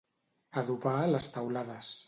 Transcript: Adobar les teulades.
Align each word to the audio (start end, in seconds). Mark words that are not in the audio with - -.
Adobar 0.61 0.95
les 1.13 1.31
teulades. 1.37 1.97